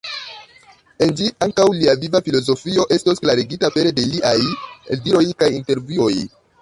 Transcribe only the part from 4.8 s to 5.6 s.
eldiroj kaj